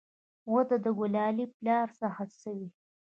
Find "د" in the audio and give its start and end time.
0.83-0.85